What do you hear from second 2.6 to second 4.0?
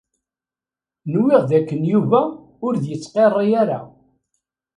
ur d-yettqirri ara.